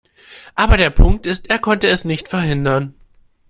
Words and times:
Aber 0.55 0.77
der 0.77 0.89
Punkt 0.89 1.27
ist, 1.27 1.51
er 1.51 1.59
konnte 1.59 1.87
es 1.87 2.05
nicht 2.05 2.27
verhindern. 2.27 2.95